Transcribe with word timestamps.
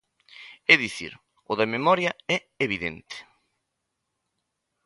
É 0.73 0.75
dicir, 0.83 1.13
o 1.51 1.53
da 1.59 1.71
memoria 1.75 2.11
é 2.35 2.37
evidente. 2.65 3.17